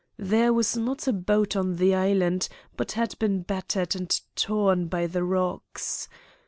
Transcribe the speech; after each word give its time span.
There 0.17 0.51
was 0.51 0.75
not 0.75 1.07
a 1.07 1.13
boat 1.13 1.55
on 1.55 1.75
the 1.75 1.93
Island 1.93 2.49
but 2.75 2.93
had 2.93 3.13
been 3.19 3.43
battered 3.43 3.95
and 3.95 4.09
torn 4.35 4.87
by 4.87 5.05
the 5.05 5.23
rocks. 5.23 6.09